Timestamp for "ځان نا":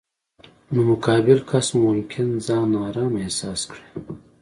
2.47-2.79